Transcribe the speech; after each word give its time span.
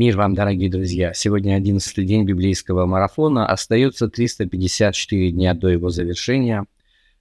Мир 0.00 0.16
вам, 0.16 0.34
дорогие 0.34 0.70
друзья! 0.70 1.12
Сегодня 1.12 1.56
11 1.56 2.06
день 2.06 2.24
библейского 2.24 2.86
марафона. 2.86 3.46
Остается 3.46 4.08
354 4.08 5.30
дня 5.30 5.52
до 5.52 5.68
его 5.68 5.90
завершения. 5.90 6.64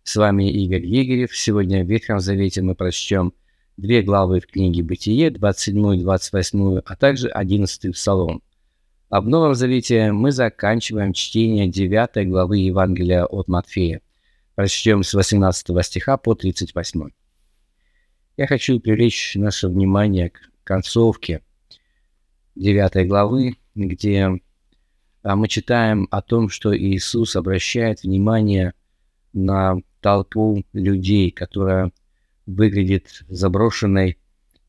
С 0.03 0.15
вами 0.15 0.49
Игорь 0.49 0.85
Егерев. 0.85 1.35
Сегодня 1.35 1.83
в 1.83 1.89
Ветхом 1.89 2.21
Завете 2.21 2.61
мы 2.61 2.75
прочтем 2.75 3.33
две 3.75 4.01
главы 4.01 4.39
в 4.39 4.47
книге 4.47 4.81
Бытие, 4.81 5.29
27 5.29 5.95
и 5.95 5.99
28, 6.03 6.77
а 6.85 6.95
также 6.95 7.27
11 7.27 7.93
Псалом. 7.93 8.41
А 9.09 9.19
в 9.19 9.27
Новом 9.27 9.55
Завете 9.55 10.13
мы 10.13 10.31
заканчиваем 10.31 11.11
чтение 11.11 11.67
9 11.67 12.29
главы 12.29 12.59
Евангелия 12.59 13.25
от 13.25 13.49
Матфея. 13.49 13.99
Прочтем 14.55 15.03
с 15.03 15.13
18 15.13 15.85
стиха 15.85 16.15
по 16.15 16.33
38. 16.33 17.09
Я 18.37 18.47
хочу 18.47 18.79
привлечь 18.79 19.35
наше 19.35 19.67
внимание 19.67 20.29
к 20.29 20.39
концовке– 20.63 21.41
9 22.55 23.07
главы, 23.07 23.55
где 23.75 24.39
а, 25.21 25.35
мы 25.35 25.47
читаем 25.47 26.07
о 26.11 26.21
том, 26.21 26.49
что 26.49 26.75
Иисус 26.77 27.35
обращает 27.35 28.03
внимание 28.03 28.73
на 29.33 29.77
толпу 30.01 30.63
людей, 30.73 31.31
которая 31.31 31.91
выглядит 32.45 33.23
заброшенной 33.27 34.17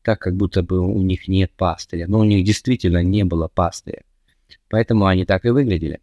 так, 0.03 0.19
как 0.19 0.35
будто 0.35 0.63
бы 0.63 0.79
у 0.79 1.01
них 1.01 1.27
нет 1.27 1.51
пастыря. 1.55 2.05
Но 2.07 2.19
у 2.19 2.23
них 2.23 2.43
действительно 2.45 3.03
не 3.03 3.23
было 3.23 3.47
пастыря. 3.47 4.03
Поэтому 4.69 5.05
они 5.05 5.25
так 5.25 5.45
и 5.45 5.49
выглядели. 5.49 6.01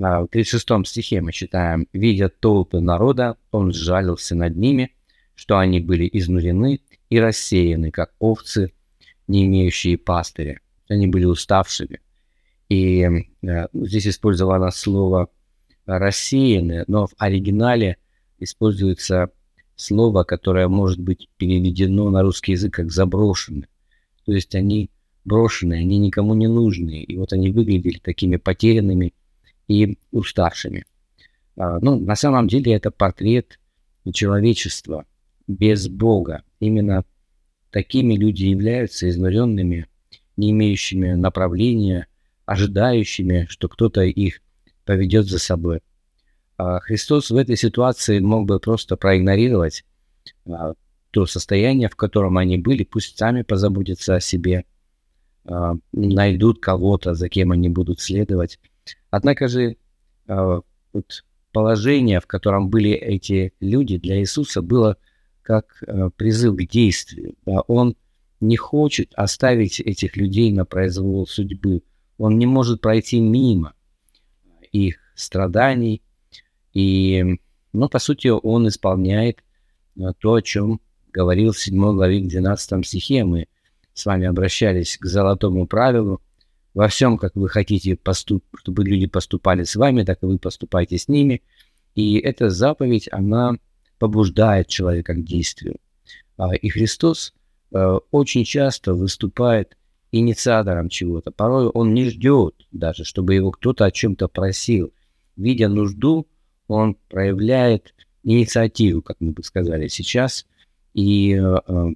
А, 0.00 0.22
в 0.22 0.28
36 0.28 0.86
стихе 0.86 1.20
мы 1.20 1.32
читаем, 1.32 1.86
«Видя 1.92 2.28
толпы 2.28 2.80
народа, 2.80 3.36
он 3.50 3.72
сжалился 3.72 4.34
над 4.34 4.56
ними, 4.56 4.94
что 5.34 5.58
они 5.58 5.80
были 5.80 6.08
изнурены 6.12 6.80
и 7.10 7.20
рассеяны, 7.20 7.90
как 7.90 8.14
овцы, 8.18 8.72
не 9.26 9.46
имеющие 9.46 9.96
пастыря 9.96 10.60
они 10.88 11.06
были 11.06 11.24
уставшими. 11.24 12.00
И 12.68 13.02
э, 13.02 13.66
здесь 13.72 14.06
использовано 14.06 14.70
слово 14.70 15.28
рассеянные, 15.86 16.84
но 16.86 17.06
в 17.06 17.14
оригинале 17.18 17.98
используется 18.38 19.30
слово, 19.76 20.24
которое 20.24 20.68
может 20.68 20.98
быть 20.98 21.28
переведено 21.36 22.10
на 22.10 22.22
русский 22.22 22.52
язык 22.52 22.74
как 22.74 22.90
заброшенные. 22.92 23.68
То 24.24 24.32
есть 24.32 24.54
они 24.54 24.90
брошенные, 25.24 25.80
они 25.80 25.98
никому 25.98 26.34
не 26.34 26.48
нужны. 26.48 27.02
И 27.02 27.16
вот 27.16 27.32
они 27.32 27.50
выглядели 27.50 27.98
такими 27.98 28.36
потерянными 28.36 29.14
и 29.68 29.98
уставшими. 30.10 30.84
А, 31.56 31.78
ну, 31.80 31.98
на 31.98 32.14
самом 32.14 32.48
деле 32.48 32.72
это 32.72 32.90
портрет 32.90 33.58
человечества 34.12 35.06
без 35.46 35.88
Бога. 35.88 36.42
Именно 36.60 37.04
такими 37.70 38.14
люди 38.14 38.44
являются 38.44 39.08
изнуренными, 39.08 39.86
не 40.36 40.50
имеющими 40.50 41.12
направления, 41.12 42.06
ожидающими, 42.46 43.46
что 43.48 43.68
кто-то 43.68 44.02
их 44.02 44.40
поведет 44.84 45.26
за 45.26 45.38
собой. 45.38 45.80
А 46.56 46.80
Христос 46.80 47.30
в 47.30 47.36
этой 47.36 47.56
ситуации 47.56 48.20
мог 48.20 48.46
бы 48.46 48.60
просто 48.60 48.96
проигнорировать 48.96 49.84
а, 50.46 50.74
то 51.10 51.26
состояние, 51.26 51.88
в 51.88 51.96
котором 51.96 52.38
они 52.38 52.58
были, 52.58 52.84
пусть 52.84 53.18
сами 53.18 53.42
позаботятся 53.42 54.16
о 54.16 54.20
себе, 54.20 54.64
а, 55.46 55.74
найдут 55.92 56.60
кого-то, 56.60 57.14
за 57.14 57.28
кем 57.28 57.50
они 57.50 57.68
будут 57.68 58.00
следовать. 58.00 58.58
Однако 59.10 59.48
же 59.48 59.76
положение, 61.52 62.20
в 62.20 62.26
котором 62.26 62.68
были 62.68 62.92
эти 62.92 63.52
люди, 63.60 63.98
для 63.98 64.18
Иисуса 64.20 64.62
было 64.62 64.96
как 65.42 65.82
призыв 66.16 66.56
к 66.56 66.62
действию. 66.68 67.34
Он 67.44 67.94
не 68.40 68.56
хочет 68.56 69.12
оставить 69.14 69.80
этих 69.80 70.16
людей 70.16 70.52
на 70.52 70.64
произвол 70.64 71.26
судьбы. 71.26 71.82
Он 72.18 72.38
не 72.38 72.46
может 72.46 72.80
пройти 72.80 73.20
мимо 73.20 73.74
их 74.72 74.96
страданий. 75.14 76.02
И, 76.72 77.38
ну, 77.72 77.88
по 77.88 77.98
сути, 77.98 78.28
он 78.28 78.68
исполняет 78.68 79.42
э, 79.96 80.12
то, 80.18 80.34
о 80.34 80.42
чем 80.42 80.80
говорил 81.12 81.52
в 81.52 81.60
7 81.60 81.78
главе 81.94 82.20
12 82.20 82.86
стихе. 82.86 83.24
Мы 83.24 83.46
с 83.92 84.04
вами 84.06 84.26
обращались 84.26 84.98
к 84.98 85.06
золотому 85.06 85.66
правилу. 85.66 86.20
Во 86.74 86.88
всем, 86.88 87.18
как 87.18 87.36
вы 87.36 87.48
хотите, 87.48 87.96
поступ, 87.96 88.44
чтобы 88.56 88.84
люди 88.84 89.06
поступали 89.06 89.62
с 89.62 89.76
вами, 89.76 90.02
так 90.02 90.22
и 90.22 90.26
вы 90.26 90.38
поступайте 90.38 90.98
с 90.98 91.06
ними. 91.06 91.42
И 91.94 92.18
эта 92.18 92.50
заповедь, 92.50 93.08
она 93.12 93.56
побуждает 94.00 94.66
человека 94.66 95.14
к 95.14 95.24
действию. 95.24 95.76
А, 96.36 96.52
и 96.54 96.68
Христос– 96.68 97.32
очень 98.10 98.44
часто 98.44 98.94
выступает 98.94 99.76
инициатором 100.12 100.88
чего-то. 100.88 101.30
Порой 101.32 101.66
он 101.66 101.92
не 101.92 102.08
ждет 102.08 102.54
даже, 102.70 103.04
чтобы 103.04 103.34
его 103.34 103.50
кто-то 103.50 103.84
о 103.84 103.90
чем-то 103.90 104.28
просил. 104.28 104.92
Видя 105.36 105.68
нужду, 105.68 106.28
он 106.68 106.96
проявляет 107.08 107.94
инициативу, 108.22 109.02
как 109.02 109.16
мы 109.20 109.32
бы 109.32 109.42
сказали 109.42 109.88
сейчас, 109.88 110.46
и 110.94 111.34
э, 111.34 111.56
э 111.66 111.94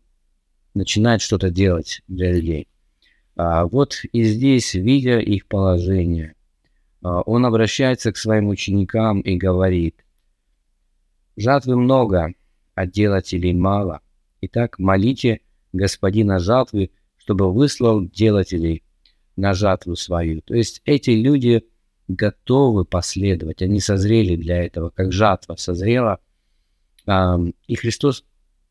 начинает 0.75 1.23
что-то 1.23 1.51
делать 1.51 2.03
для 2.07 2.31
людей. 2.31 2.69
А 3.35 3.65
вот 3.67 4.05
и 4.13 4.23
здесь, 4.23 4.75
видя 4.75 5.19
их 5.19 5.47
положение, 5.47 6.35
э, 7.03 7.09
он 7.09 7.47
обращается 7.47 8.13
к 8.13 8.17
своим 8.17 8.49
ученикам 8.49 9.21
и 9.21 9.37
говорит, 9.37 10.05
«Жатвы 11.37 11.77
много, 11.77 12.35
а 12.75 12.87
делателей 12.87 13.55
мало. 13.55 14.01
Итак, 14.41 14.79
молите 14.79 15.41
господина 15.73 16.39
жатвы, 16.39 16.91
чтобы 17.17 17.53
выслал 17.53 18.05
делателей 18.05 18.83
на 19.37 19.55
жатву 19.55 19.97
свою. 19.97 20.41
То 20.43 20.55
есть 20.55 20.83
эти 20.85 21.11
люди 21.11 21.65
готовы 22.09 22.85
последовать, 22.85 23.63
они 23.63 23.81
созрели 23.81 24.37
для 24.37 24.65
этого, 24.65 24.91
как 24.91 25.13
жатва 25.13 25.57
созрела. 25.57 26.21
И 27.07 27.75
Христос 27.75 28.25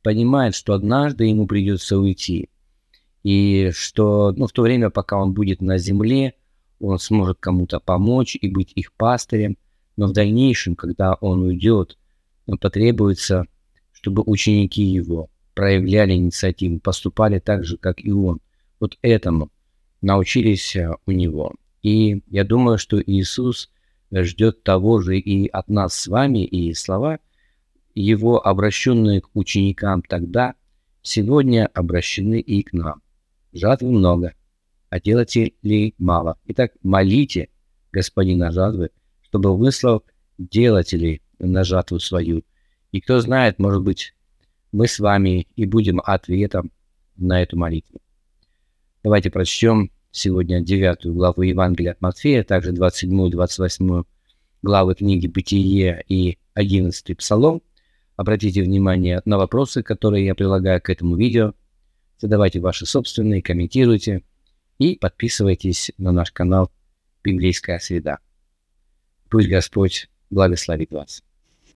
понимает, 0.03 0.55
что 0.55 0.73
однажды 0.73 1.25
ему 1.25 1.47
придется 1.47 1.97
уйти. 1.97 2.49
И 3.23 3.71
что 3.73 4.33
ну, 4.35 4.47
в 4.47 4.51
то 4.51 4.61
время, 4.61 4.89
пока 4.89 5.17
он 5.17 5.33
будет 5.33 5.61
на 5.61 5.77
земле, 5.77 6.33
он 6.79 6.99
сможет 6.99 7.39
кому-то 7.39 7.79
помочь 7.79 8.37
и 8.39 8.49
быть 8.49 8.71
их 8.75 8.93
пастырем. 8.93 9.57
Но 9.95 10.07
в 10.07 10.13
дальнейшем, 10.13 10.75
когда 10.75 11.15
он 11.15 11.41
уйдет, 11.41 11.97
потребуется, 12.59 13.45
чтобы 13.91 14.23
ученики 14.25 14.83
его 14.83 15.29
проявляли 15.57 16.13
инициативу, 16.13 16.79
поступали 16.79 17.39
так 17.39 17.65
же, 17.65 17.77
как 17.77 17.99
и 17.99 18.11
он. 18.11 18.41
Вот 18.79 18.95
этому 19.01 19.51
научились 20.01 20.75
э, 20.75 20.91
у 21.07 21.11
него. 21.11 21.55
И 21.81 22.21
я 22.27 22.43
думаю, 22.43 22.77
что 22.77 23.01
Иисус 23.01 23.71
ждет 24.11 24.61
того 24.61 25.01
же 25.01 25.17
и 25.17 25.47
от 25.47 25.67
нас 25.67 25.95
с 25.95 26.05
вами, 26.05 26.45
и 26.45 26.75
слова 26.75 27.17
его, 27.95 28.45
обращенные 28.45 29.21
к 29.21 29.29
ученикам 29.33 30.03
тогда, 30.03 30.53
сегодня 31.01 31.67
обращены 31.73 32.39
и 32.39 32.61
к 32.61 32.71
нам. 32.73 33.01
Жатвы 33.51 33.91
много, 33.91 34.35
а 34.91 34.99
делателей 34.99 35.95
мало. 35.97 36.37
Итак, 36.45 36.73
молите 36.83 37.49
Господина 37.91 38.51
жатвы, 38.51 38.91
чтобы 39.23 39.57
выслал 39.57 40.03
делателей 40.37 41.23
на 41.39 41.63
жатву 41.63 41.99
свою. 41.99 42.43
И 42.91 43.01
кто 43.01 43.19
знает, 43.21 43.57
может 43.57 43.81
быть, 43.81 44.13
мы 44.71 44.87
с 44.87 44.99
вами 44.99 45.47
и 45.55 45.65
будем 45.65 46.01
ответом 46.03 46.71
на 47.15 47.41
эту 47.41 47.57
молитву. 47.57 48.01
Давайте 49.03 49.29
прочтем 49.29 49.91
сегодня 50.11 50.61
9 50.61 51.07
главу 51.07 51.41
Евангелия 51.41 51.93
от 51.93 52.01
Матфея, 52.01 52.43
также 52.43 52.71
27 52.71 53.27
и 53.27 53.31
28 53.31 54.03
главы 54.61 54.95
книги 54.95 55.27
«Бытие» 55.27 56.03
и 56.07 56.37
11 56.53 57.17
Псалом. 57.17 57.61
Обратите 58.15 58.63
внимание 58.63 59.21
на 59.25 59.37
вопросы, 59.37 59.83
которые 59.83 60.25
я 60.25 60.35
прилагаю 60.35 60.81
к 60.81 60.89
этому 60.89 61.15
видео. 61.15 61.53
Задавайте 62.19 62.59
ваши 62.59 62.85
собственные, 62.85 63.43
комментируйте 63.43 64.23
и 64.79 64.95
подписывайтесь 64.95 65.91
на 65.97 66.11
наш 66.11 66.31
канал 66.31 66.71
«Библейская 67.23 67.79
среда». 67.79 68.19
Пусть 69.29 69.49
Господь 69.49 70.09
благословит 70.29 70.91
вас. 70.91 71.23